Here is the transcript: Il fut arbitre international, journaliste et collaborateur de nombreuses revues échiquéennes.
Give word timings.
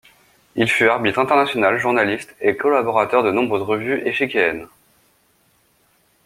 Il 0.55 0.67
fut 0.67 0.89
arbitre 0.89 1.19
international, 1.19 1.77
journaliste 1.77 2.35
et 2.41 2.57
collaborateur 2.57 3.21
de 3.21 3.29
nombreuses 3.29 3.61
revues 3.61 4.01
échiquéennes. 4.07 4.65